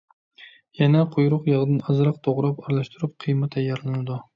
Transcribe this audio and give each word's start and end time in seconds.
يەنە 0.79 1.03
قۇيرۇق 1.17 1.47
ياغدىن 1.53 1.85
ئازراق 1.85 2.21
توغراپ 2.31 2.67
ئارىلاشتۇرۇپ 2.67 3.19
قىيما 3.25 3.57
تەييارلىنىدۇ. 3.57 4.25